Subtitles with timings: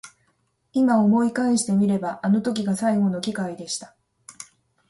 [0.73, 3.95] 今思い返してみればあの時が最後の機会でした。